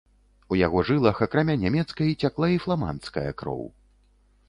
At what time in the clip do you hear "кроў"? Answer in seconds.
3.45-3.65